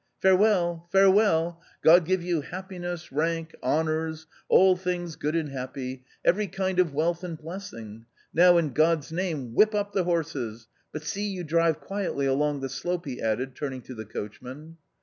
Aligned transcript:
Farewell, 0.19 0.87
farewell! 0.91 1.61
God 1.83 2.05
give 2.05 2.23
you 2.23 2.41
happiness, 2.41 3.11
rank, 3.11 3.55
honours, 3.61 4.25
all 4.49 4.75
things 4.75 5.15
good 5.15 5.35
and 5.35 5.49
happy, 5.49 6.03
every 6.25 6.47
kind 6.47 6.79
of 6.79 6.91
wealth 6.91 7.23
and 7.23 7.37
blessing! 7.37 8.07
Now, 8.33 8.57
in 8.57 8.73
God's 8.73 9.11
name, 9.11 9.53
whip 9.53 9.75
up 9.75 9.93
the 9.93 10.05
horses, 10.05 10.67
but 10.91 11.03
see 11.03 11.27
you 11.27 11.43
drive 11.43 11.79
quietly 11.79 12.25
along 12.25 12.61
the 12.61 12.69
slope!'' 12.69 13.05
he 13.05 13.21
added 13.21 13.55
turning 13.55 13.83
to 13.83 13.93
the 13.93 14.05
coachman. 14.05 14.77